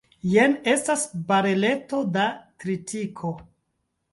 Jen 0.29 0.55
estas 0.71 1.03
bareleto 1.31 1.99
da 2.17 2.25
tritiko. 2.65 3.35